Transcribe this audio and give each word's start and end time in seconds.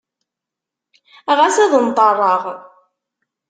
Ɣas 1.37 1.55
ad 1.63 1.71
nṭerreɣ. 1.85 2.43